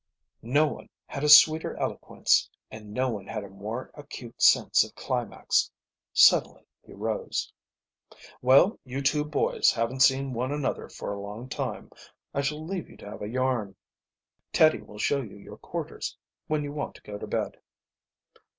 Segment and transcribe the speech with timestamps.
[0.41, 4.95] No one had a sweeter eloquence, and no one had a more acute sense of
[4.95, 5.69] climax.
[6.11, 7.53] Suddenly he rose.
[8.41, 11.91] "Well, you two boys haven't seen one another for a long time.
[12.33, 13.75] I shall leave you to have a yarn.
[14.51, 17.59] Teddie will show you your quarters when you want to go to bed."